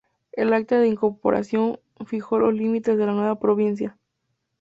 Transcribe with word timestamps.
El 0.31 0.51
acta 0.55 0.79
de 0.79 0.87
incorporación 0.87 1.79
fijó 2.07 2.39
los 2.39 2.55
límites 2.55 2.97
de 2.97 3.05
la 3.05 3.11
nueva 3.11 3.37
provincia. 3.39 3.99